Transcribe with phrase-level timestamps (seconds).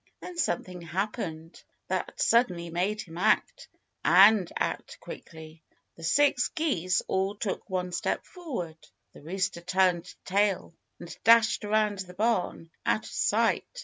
[0.19, 3.67] Then something happened that suddenly made him act
[4.03, 5.61] and act quickly.
[5.95, 8.79] The six geese all took one step forward.
[9.13, 13.79] The rooster turned tail and dashed around the barn, out of sight.